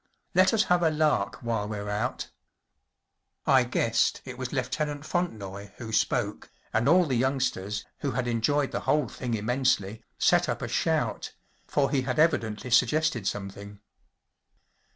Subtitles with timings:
[0.33, 2.29] Let us have a lark while we’re out‚ÄĚ
[3.45, 8.71] I guessed it was Lieutenant Fontenoy who spoke, and all the youngsters, who had enjoyed
[8.71, 11.33] the whole thing immensely, set up a shout,
[11.67, 13.79] for he had evidently suggested something.